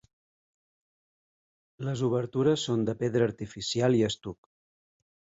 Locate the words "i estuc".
3.99-4.49